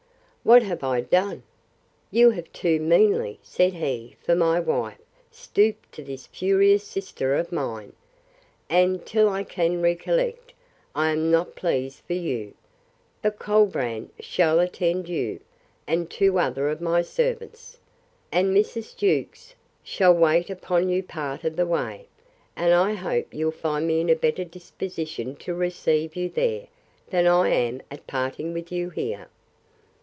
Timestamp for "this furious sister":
6.03-7.35